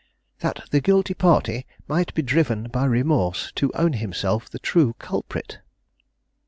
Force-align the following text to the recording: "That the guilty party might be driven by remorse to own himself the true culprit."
"That 0.39 0.63
the 0.71 0.81
guilty 0.81 1.13
party 1.13 1.67
might 1.87 2.15
be 2.15 2.23
driven 2.23 2.69
by 2.69 2.85
remorse 2.85 3.51
to 3.53 3.71
own 3.75 3.93
himself 3.93 4.49
the 4.49 4.57
true 4.57 4.95
culprit." 4.97 5.59